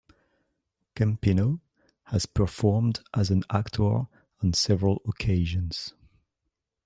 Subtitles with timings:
[0.95, 1.59] Campino
[2.05, 4.07] has performed as an actor
[4.41, 5.93] on several occasions.